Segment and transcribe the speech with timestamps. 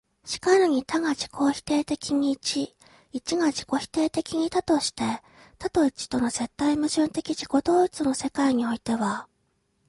[0.25, 2.75] 然るに多が自己否定的に一、
[3.11, 5.03] 一が自己否定的に多として、
[5.59, 9.27] 多と一との絶対矛盾的自己同一の世界においては、